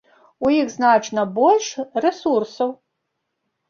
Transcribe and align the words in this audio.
У 0.47 0.53
іх 0.55 0.71
значна 0.77 1.27
больш 1.37 1.71
рэсурсаў. 2.09 2.77